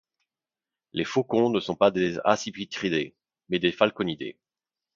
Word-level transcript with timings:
Les 0.93 1.03
faucons 1.05 1.51
ne 1.51 1.59
sont 1.59 1.75
pas 1.75 1.91
des 1.91 2.17
accipitridés, 2.25 3.13
mais 3.49 3.59
des 3.59 3.71
falconidés. 3.71 4.35